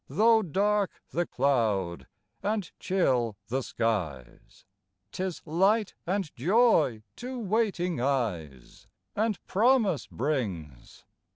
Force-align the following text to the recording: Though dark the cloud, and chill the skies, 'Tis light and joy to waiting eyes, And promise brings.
Though 0.09 0.41
dark 0.41 0.99
the 1.11 1.27
cloud, 1.27 2.07
and 2.41 2.71
chill 2.79 3.37
the 3.49 3.61
skies, 3.61 4.65
'Tis 5.11 5.43
light 5.45 5.93
and 6.07 6.35
joy 6.35 7.03
to 7.17 7.37
waiting 7.37 8.01
eyes, 8.01 8.87
And 9.15 9.37
promise 9.45 10.07
brings. 10.07 11.05